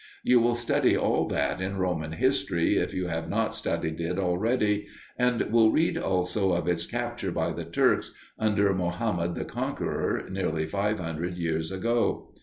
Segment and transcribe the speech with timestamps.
[0.23, 4.87] You will study all that in Roman history if you have not studied it already,
[5.15, 10.65] and will read also of its capture by the Turks, under Mohammed the Conqueror, nearly
[10.65, 12.31] five hundred years ago.